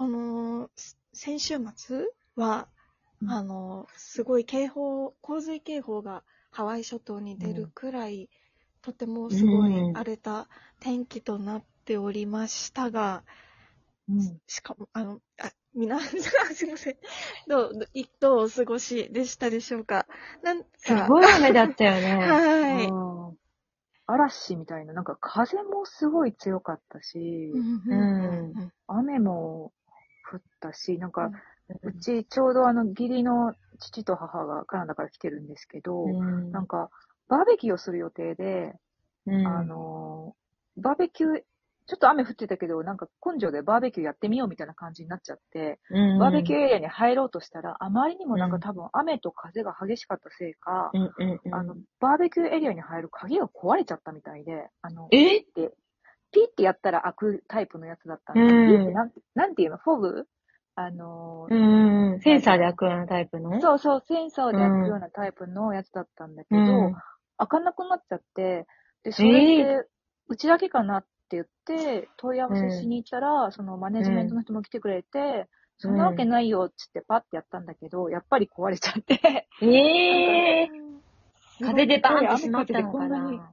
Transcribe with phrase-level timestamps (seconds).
[0.00, 0.08] はい。
[0.08, 2.06] この、す先週末
[2.36, 2.68] は、
[3.22, 8.30] うんあの、すごい警報、洪水警報がハワイ諸島に出るくらい、
[8.82, 10.48] とてもすごいうん荒れた
[10.80, 13.24] 天気となっておりましたが、
[14.08, 14.40] うん。
[14.46, 16.00] しかも、あの、あ、みな、
[16.54, 16.96] すいません。
[17.48, 17.72] どう、
[18.20, 20.06] どうお過ごしでしたでしょうか？
[20.42, 22.26] なんすか、ごい雨だったよね。
[22.26, 22.88] はい。
[22.88, 23.36] うん
[24.06, 27.52] 嵐みたいな、なんか風もすごい強かったし、
[27.90, 29.72] うん雨も
[30.30, 31.30] 降ったし、なんか、
[31.82, 36.52] ううちちょうどあの義理の父と母がカナダから来てるんですけど、ん。
[36.52, 36.90] なんか、
[37.28, 38.74] バーベキューをする予定で、
[39.26, 39.46] うん。
[39.46, 41.42] あのー、バーベキュー、
[41.86, 45.80] ちょっと雨降ってたけど、なんか根性でバーベキューやってみようみたいな感じになっちゃって、
[46.18, 48.60] バーベキューエリアに入ろうとしたら、あまりにもなんうん。
[48.60, 51.54] か多分雨と風が激しかったせいか、うんうんうん。
[51.54, 55.38] あの、バーベキューエリアに入る鍵が壊れちゃったみたいで、あの、え？
[55.38, 55.72] って、
[56.32, 58.48] ピッてやったら開くタイプのやつだったんで、うん。
[58.48, 59.78] ピッてなんて、なんていうの？
[59.78, 60.26] フォグ？
[60.76, 62.20] あのー、うんうん。
[62.20, 63.60] センサーで開くようなタイプの？
[63.60, 66.94] そうそう、センサーで開くようなタイプのやつだったんだけど、うん。
[67.38, 68.66] 開かなくなっちゃって、
[69.02, 69.32] で、それっ
[69.82, 69.88] て、
[70.28, 80.68] うちだけかなって言って、問い合わせしに行ったら、そのマネジメントの人も来てくれて、そんなわけないよっつってパッてやったんだけど、やっぱり壊れちゃって、ええ
[81.62, 83.52] 風でバーンってしまったのかな？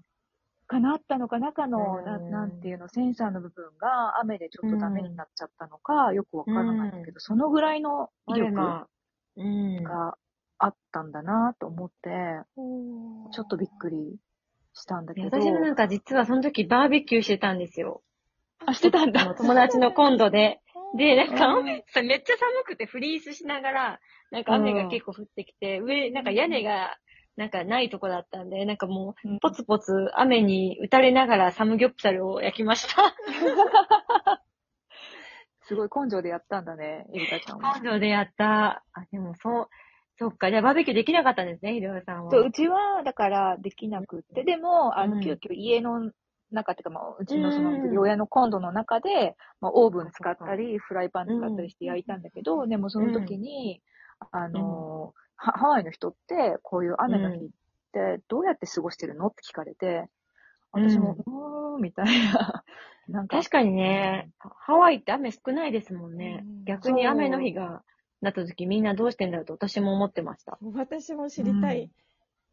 [0.67, 8.87] かなったのか、中の、なうんなんていうの、センサーの部分が雨でちょっとダメになっちゃったのか、よくわからないんだけど、そのぐらいの威力。
[9.83, 10.17] が
[10.59, 12.09] あったんだなと思って、
[13.31, 14.17] ちょっとびっくり
[14.73, 15.27] したんだけど。
[15.27, 18.01] 私もなんか実はその時バーベキューしてたんですよ。
[18.65, 19.35] あ、してたんだ。
[19.35, 20.61] 友達のコンドで。
[20.97, 23.99] で、なんかめっちゃ寒くてフリースしながら、
[24.31, 26.97] なんか雨が結構降ってきて、上、なんか屋根が、
[27.37, 33.15] なんかないとこだったんで、なんかもう、うんポツポツ雨に打たれながらサムギョプサルを焼きました。
[35.61, 37.79] すごい根性でやったんだね、エリカちゃんは。
[37.79, 38.83] 根性でやった。
[38.93, 39.69] あ、でもそう、
[40.17, 40.49] そっか。
[40.49, 42.31] じゃあバーベキューできなかったんですね、ひろやさんは。
[42.31, 46.11] そう、うちは、だから、できなくって、でも、あの、うん急遽家の
[46.51, 53.81] 中っていうか、まあ、うちのその、うん親のコンロの中で、まあ、オーブン使ったり、フライパン使ったりして焼いたんだけど、でもその時に、
[54.31, 57.49] あの、ハハワイの人って、こういう雨の日っ
[57.93, 60.09] て、どうやって過ごしてるのって聞かれて、
[60.71, 62.63] 私も、うーん、みたいな。
[63.07, 66.65] なんか、確かにね、ハワイって雨少ないですもんねうん。
[66.65, 67.83] 逆に雨の日が
[68.21, 70.57] なった時みんなどうしてんだろうと私も思ってました。
[70.61, 71.89] 私も知りたい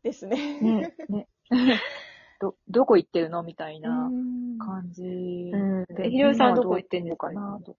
[0.02, 0.36] ですね。
[0.60, 1.26] ね、ね。
[2.40, 3.42] ど、どこ行ってるの？
[3.42, 5.84] みたいなうん感じうん。
[5.88, 6.10] で。
[6.10, 7.74] ひろやさんはどこ行ってんですか今はどうかな？
[7.74, 7.76] と。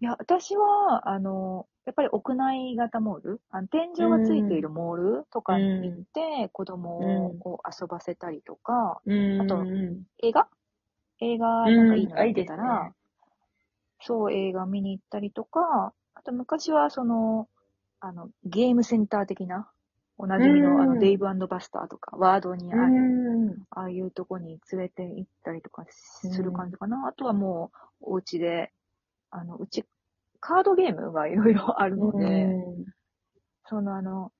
[0.00, 3.40] いや、私は、あの、やっぱり屋内型モール？
[3.50, 9.40] あの天井がついているモールとかに行って、子供をこう遊ばせたりとか、うん。
[9.40, 10.02] あとうん。
[10.22, 10.48] 映画？
[11.20, 12.92] 映画なんかいいのやってたら、ね。
[14.02, 17.48] そう映画見に行ったりとか、あと昔はその、
[18.00, 19.70] あの、ゲームセンター的な、
[20.18, 20.88] おなじみの、あうん。
[20.88, 23.64] の、デイブバスターとか、ワードにある、うん。
[23.70, 27.08] ああいうとこに連れて行ったりとかする感じかな。
[27.08, 27.70] あとはも
[28.02, 28.72] う、お家で、
[29.30, 29.84] あの、うち、
[30.40, 32.48] カードゲームがいろいろ あるので、
[33.68, 34.32] そのあの、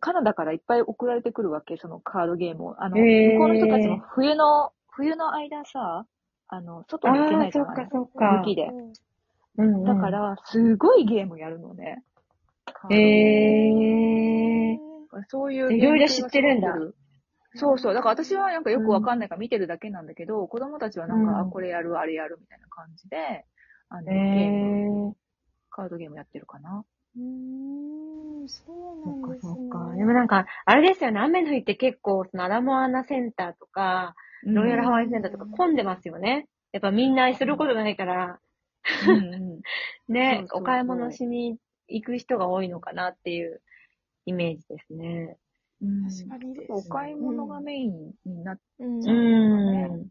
[0.00, 2.82] カナダからいっぱい送られてくるわけ、そのカードゲームを。
[2.82, 6.06] あの、へー向こうの人たちも冬の、冬の間さ、
[6.48, 7.88] あの、外に行けないじゃない？
[8.44, 8.70] 雪で。
[9.58, 9.84] うん。
[9.84, 12.02] だか、ら、すごいゲームやるのね。
[12.90, 14.76] え。
[14.76, 16.74] ムそういういろいろ知ってるんだ
[17.54, 17.94] そうそう。
[17.94, 23.46] だから私はなんかよくわかんないから見てるだけなんだけど、子供たちはなんか、うんあ、これやる、あれやるみたいな感じで、
[23.88, 25.16] あの、へゲーム、え。
[25.70, 26.84] カードゲームやってるかな。
[27.16, 29.52] うーん、そうなんですね。
[29.54, 29.94] そっか。
[29.96, 36.48] でもなんか、あれですよね、雨の日って結構、そのアラモアナセンターとか、ロイヤルハワイセンターとか混んでますよね。
[36.72, 38.38] やっぱみんなすることがないから、
[39.02, 39.60] うんうん
[40.08, 43.60] ねそうそうそうお買い物しに行く人が多いのかなっていう
[44.26, 45.36] イメージですね。
[45.82, 50.10] うん確かにお買い物がメインになっうんうそうねん。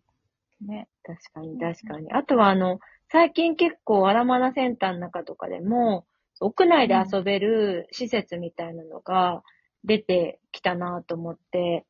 [0.62, 0.88] ね。
[1.04, 2.12] 確かに確かに。
[2.12, 2.80] あとはあの、
[3.10, 6.06] 最近結構アラマナセンターの中とかでも、
[6.42, 9.42] 屋内で遊べる施設みたいなのが
[9.84, 11.86] 出てきたなと思って、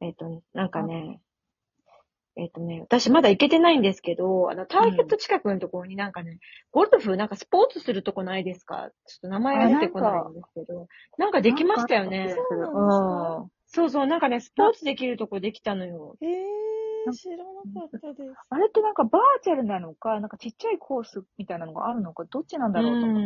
[0.00, 1.20] えっ、と、なんかね、
[2.36, 6.38] えっ、とね、私まだ行けてないんですけど、あの、ターゲット近くのところになんかね、
[6.70, 8.90] ゴルフ、なんかスポーツするとこないですか？
[9.06, 10.86] ちょっと名前が出てこないんですけど、
[11.18, 12.28] なんかできましたよね。
[12.30, 16.16] そうそうそう、なんかね、スポーツできるとこできたのよ。
[17.08, 18.34] えー、知らなかったです。
[18.50, 23.22] あれってなんかバーチャルなのか、なんかちっちゃいコースみたいなのがあるのか、どっちなんだろうと思っ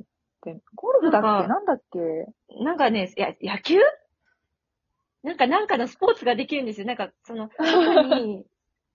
[0.00, 0.02] ん。
[0.42, 0.60] て。
[0.74, 1.48] ゴルフだっけ？
[1.48, 1.98] なんだっけ？
[2.62, 3.78] なんかね、いや、野球？
[5.22, 6.86] なんか、なんかのスポーツができるんですよ。
[6.86, 8.44] なんか、その、 中に、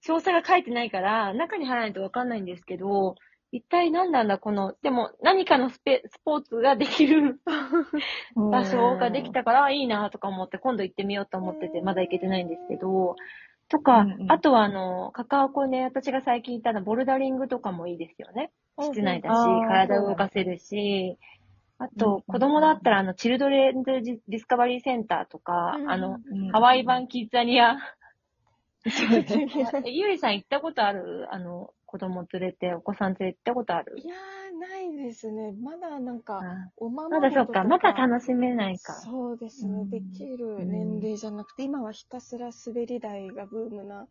[0.05, 3.15] 詳細が書いてないから、中に入らないとわかんないんですけど、
[3.51, 7.41] 一体何なんだ、この、でも、何かのスペ、スポーツができる
[8.51, 13.15] 場所ができたから、いいなとか思って、今度行ってみようと思ってて、まだ行けてないんですけど、
[13.69, 18.51] とか、うんうんあとは、あの、カカオコで私が最近行ったの、ボルダリングとかもいいですよね。
[18.79, 19.35] 室内だし、
[19.67, 21.17] 体を動かせるし、
[21.77, 23.91] あうんと、子供だったら、あの、チルドレンズ
[24.27, 27.77] ディスカバリーセンターとか、うんあの、うんハワイ版キッザニア。
[28.85, 31.27] えゆりさん行ったことある？
[31.31, 33.99] あの、子供連れて、お子さん連れて行ったことある？
[33.99, 35.51] いやー、ないですね。
[35.51, 38.93] まだなんか、あおままだそっか、まだ楽しめないか。
[38.93, 39.89] そうですね、うん。
[39.89, 44.07] できる年齢じゃなくて、今はひたすら滑り台がブームな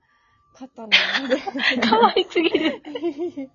[0.55, 1.37] 方なので。
[1.81, 2.83] かわいすぎる。
[2.83, 3.53] かわい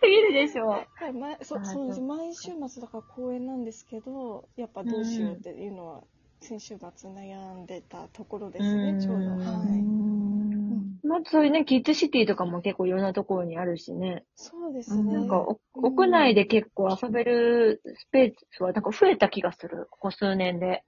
[0.00, 0.68] すぎるでしょ。
[0.68, 1.98] はいまそあそうです。
[1.98, 6.02] そ毎週末だから公演なんですけど、やっぱどうしようっていうのは、
[6.40, 9.26] 先週末悩んでたところですね、ちょうど。
[9.26, 11.06] うんはい。
[11.06, 14.24] まあ、そういうね、キッズシティとかも結構いろんなところにあるしね。
[14.36, 15.12] そうですね。
[15.12, 15.44] なんか
[15.74, 19.88] 屋内で結構遊べるスペースは、なんか増えた気がする。
[19.90, 20.84] ここ数年で。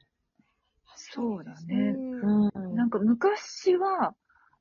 [0.94, 2.74] そうだねうんうん。
[2.76, 4.14] なんか昔は、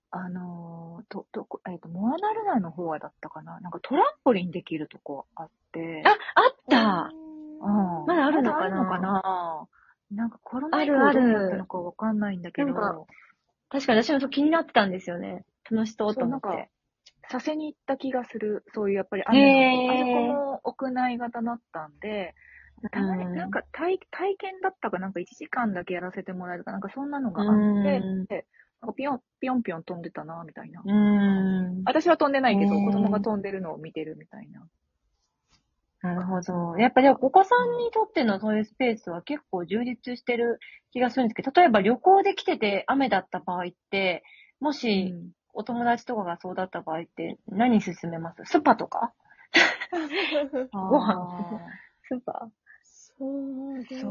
[0.10, 6.04] あのー、と、と、えっ、と、モアナルナの方はだったかななんかトランポリンできるとこあって。
[6.06, 6.14] あ、あ
[6.50, 7.12] った
[7.62, 9.68] うんまだあるのかなまだあるのかな
[10.12, 13.06] なんかコロナ以降あるあるどうなったのかわかんないんだけど、なんか
[13.70, 15.46] 確かに私もそう気になってたんですよね。
[15.70, 16.70] 楽しそうと思っそうなんて。
[17.30, 18.66] させに行った気がする。
[18.74, 22.36] そういうやっぱりへ雨の、ーあそこも屋内型だったんで、
[22.92, 28.00] たまにうんなんか体体験だったかなんか1時間だけやらせてもらえるかなんかそんなのがあうんって、
[28.36, 28.46] で
[28.82, 30.82] なんかピヨン、ピヨンピヨン飛んでたな、みたいな。
[30.84, 31.84] うん。
[31.86, 34.68] 私は飛んでないけど、子供が飛んでるのを見てるみたいな。
[36.02, 36.78] なるほど。
[36.78, 40.60] やっぱりお子さんにとってのそういうスペースは結構充実してる
[40.92, 44.24] 気がするんですけど、例えば旅行で来てて雨だった場合って、
[44.60, 45.14] もし
[45.54, 48.42] お友達とかがそうだった場合って何勧めます？
[48.46, 49.14] スパとか？
[50.74, 51.14] ご飯？
[51.14, 51.60] あ
[52.04, 52.50] スパ
[52.84, 54.02] そうですね。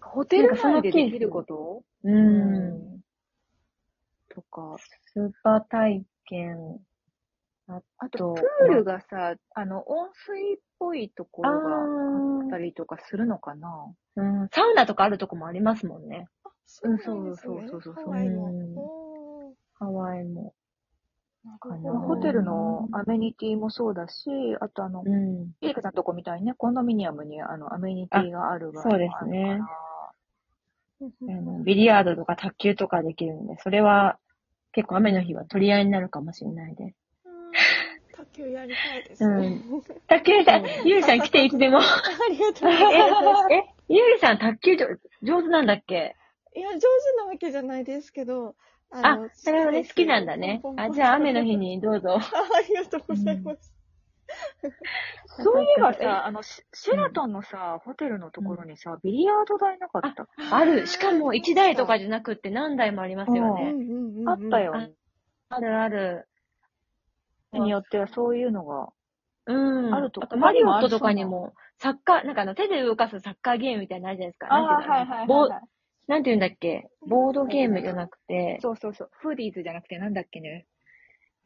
[0.00, 1.82] ホテル内でできること？
[2.04, 3.00] うん。
[4.28, 4.76] とか、
[5.12, 6.78] スーパー体験。
[7.66, 13.94] ああとと、プールがさ、あの、温水っぽいところがあったりとかするのかな。
[14.16, 16.26] うん、サウナとかあるとこもありますもんね。
[16.66, 17.56] そうなんですね。
[17.56, 18.04] うんそうそうそうそう。
[18.04, 19.54] ハワイも。
[19.74, 20.54] ハワイも。
[22.06, 24.30] ホテルのアメニティもそうだし、
[24.60, 25.52] あとあの、うん。
[25.60, 29.60] エリカさんのとこみたいにね、コンドミニアムにあのアメニティがある場合もそうですね。
[31.64, 34.18] ビリヤードとか卓球とかできるんで、それは
[34.72, 36.92] 結構雨の日は取り合いになるかもしれないで。
[36.92, 37.03] す。
[37.54, 39.60] うん卓球やりたいですね。
[40.08, 41.78] 卓球さん、ゆうりさん来ていつでも。
[41.80, 41.82] あ
[42.30, 43.52] りがとうございます。
[43.52, 44.86] え、え、ゆうりさん卓球上
[45.22, 46.14] 上手なんだっけ？
[46.54, 46.86] いや、上手
[47.18, 48.54] なわけじゃないですけど、
[48.92, 50.62] あの、それはね、好きなんだね。
[50.76, 51.56] あ、じゃあ雨の日。
[51.56, 52.14] にどうぞ。
[52.14, 52.20] ああ
[52.68, 53.74] りがとうございます。
[55.42, 60.28] そういえばさ、あの、シシェラトンのさ、ホテルのところにさ、ビリヤード台なかった？
[60.56, 60.86] ある。
[60.86, 63.72] しかも1台とかじゃなくって何台もありますよね。
[63.72, 64.74] うんうんうんうんあったよ。
[65.48, 66.28] あるある。
[67.58, 68.88] によってはそういうのが。
[69.46, 69.52] う
[69.90, 69.94] ん。
[69.94, 74.48] あるとあとマリオットとかにも、サッカー、なんかあの手で動かすサッカーゲームみたいなのあるじゃないですか。
[74.48, 75.48] なんていはいはいボー
[76.06, 76.88] なんていうんだっけ？
[77.06, 79.10] ボードゲームじゃなくて、そうそうそう。
[79.20, 80.66] フーディーズじゃなくてなんだっけね。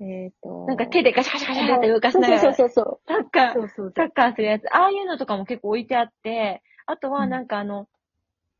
[0.00, 0.66] えっ、と。
[0.66, 3.68] なんか手でガシャガシャガシャって動かしながら、そうそうそうサッカーそ、う。
[3.68, 7.88] そうサッカーするやつ、ああいうのとかも結構置いてあって、あとはうんなんかあの、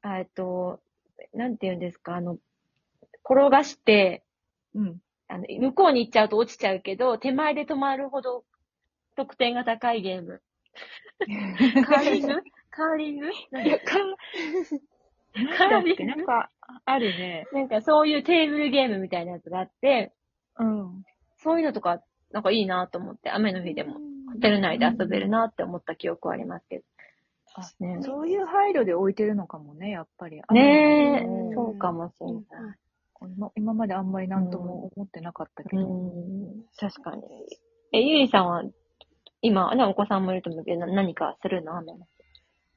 [0.05, 0.81] えっと、
[1.35, 2.39] なんていうんですか、あの、
[3.25, 4.25] 転がして、
[4.75, 5.01] うん。
[5.29, 8.45] あの、向こうに行っちゃうと落ちちゃうけど、手前で止まるほど
[9.17, 10.41] 得点が高いゲーム。
[11.87, 12.35] カーリング？
[12.71, 13.27] カーリング？
[13.51, 13.99] なんいや、か
[15.57, 16.51] か、なんだっけなんか、
[16.85, 17.47] あるね。
[17.53, 20.13] なんかそういうテーブルゲームみたいなやつがあって、
[20.59, 21.05] うん。
[21.39, 23.95] そういうのとか、なんかいいなと思って、雨の日でも、
[24.33, 26.85] ホテル内で遊べるなって思った記憶はありますけど。
[27.55, 30.41] あねそういう配慮で置いてるのかもね、やっぱり。
[30.53, 32.79] ねえうん、そうかもしれない。
[33.21, 35.87] 今今まであんまりなんとも思ってなかったけど。
[35.87, 36.07] う
[36.59, 37.23] ん、確かに。
[37.93, 38.63] え、ゆりさんは、
[39.43, 41.77] 今、ね、お子さんもいると思うけど、な何かするの？
[41.77, 42.07] 雨の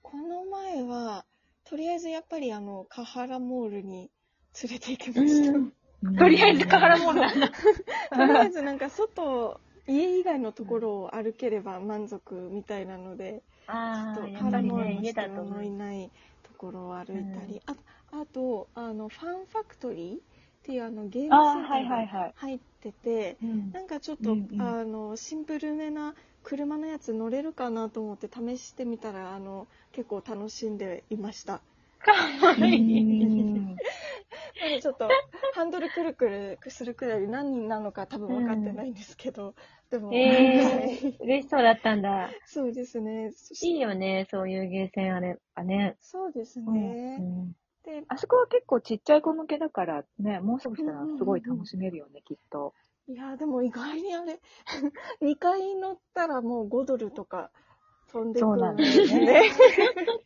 [0.01, 1.25] この前は、
[1.63, 4.09] とりあえずやっぱりあの、カハラモールに
[4.63, 5.51] 連れて行きました。
[5.51, 5.73] うん
[6.17, 7.49] とりあえず宝物なんだ。
[8.11, 15.63] とりあえずなんか外、家以外のところを歩ければ満足みたいなので、ああ、ちょっとやっぱりね、食べ物の家人の。
[15.63, 17.75] いないところを歩いたり、あ
[18.13, 20.30] あとあのファンファクトリー
[20.61, 26.13] っていうあのゲームセンタあーが入ってて、うんなんかちょっと、うんうんあのシンプルめな
[26.43, 31.61] 車のやつ乗れるかなと思って試してみたらあの結構楽しんでいました。
[31.99, 32.11] か
[32.45, 33.77] わいい。
[34.81, 35.09] ちょっと
[35.53, 39.55] ハンドルくるくるするくらい何人なのか多分分かってないんですけど、
[39.89, 42.29] でも、えはいー、嬉しそうだったんだ。
[42.45, 43.31] そうですね。
[43.61, 45.95] いいよね、そういうゲーセンあればね。
[45.99, 47.17] そうですうね。
[47.19, 47.55] うん
[47.91, 52.73] で、あそこは結構ちっちゃい子向けだからね、もう少ししたらすごい楽しめるよね、きっと。
[53.07, 54.39] いや、でも意外にあれ、
[55.21, 57.51] 2回乗ったらもう5ドルとか
[58.11, 59.49] 飛んでくそうるなんだよねで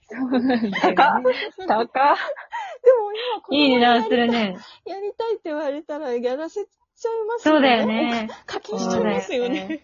[0.03, 0.95] そうなんだよね 高っ
[1.67, 2.17] 高っ
[2.83, 4.31] でも今こいい値段するね。
[4.31, 4.57] ね。
[4.85, 7.87] やりたいって言われたらやらせちゃいますそうだよ。
[7.87, 8.29] ね。
[8.45, 9.81] 課金しちゃいますよね。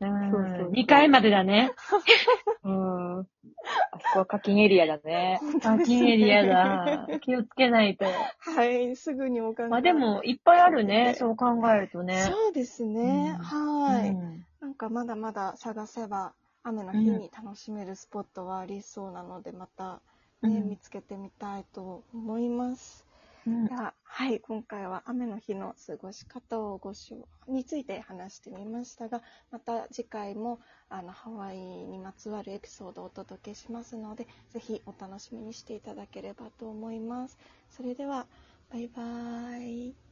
[0.00, 0.10] そう
[0.58, 1.72] そう2回までだね。
[2.64, 3.28] うん。
[3.92, 5.40] あそこは課金エリアだね。
[5.62, 7.08] 課金エリアだ。
[7.20, 8.04] 気をつけないと。
[8.38, 9.68] はい、すぐにお考え。
[9.68, 11.14] まあでも、いっぱいあるね。
[11.14, 12.20] そう考えるとね。
[12.22, 13.36] そうですね。
[13.38, 20.00] うんはい、うんなんかまだまだ探せば、雨の日に楽しめるスポットはありそうなので、また、ね
[20.42, 23.09] うん見つけてみたいと思います。
[23.46, 37.38] うんでは、はい、今回は雨の日の過ごし方をご紹について話してみましたが、また次回もあのハワイにまつわるエピソードをお届けしますので、ぜひお楽しみにしていただければと思います。
[37.70, 38.26] それでは、
[38.70, 40.09] バイバーイ。